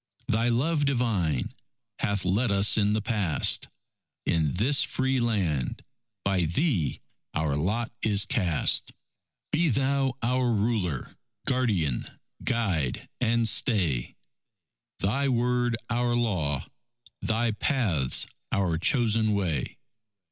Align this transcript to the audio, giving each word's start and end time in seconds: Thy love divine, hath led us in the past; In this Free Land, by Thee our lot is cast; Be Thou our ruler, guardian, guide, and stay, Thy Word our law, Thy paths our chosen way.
Thy 0.27 0.49
love 0.49 0.85
divine, 0.85 1.49
hath 1.99 2.25
led 2.25 2.49
us 2.49 2.75
in 2.75 2.93
the 2.93 3.03
past; 3.03 3.67
In 4.25 4.55
this 4.55 4.81
Free 4.81 5.19
Land, 5.19 5.83
by 6.25 6.45
Thee 6.45 7.01
our 7.35 7.55
lot 7.55 7.91
is 8.01 8.25
cast; 8.25 8.93
Be 9.51 9.69
Thou 9.69 10.17
our 10.23 10.51
ruler, 10.53 11.15
guardian, 11.45 12.05
guide, 12.43 13.07
and 13.19 13.47
stay, 13.47 14.15
Thy 14.97 15.29
Word 15.29 15.77
our 15.87 16.15
law, 16.15 16.65
Thy 17.21 17.51
paths 17.51 18.25
our 18.51 18.79
chosen 18.79 19.35
way. 19.35 19.77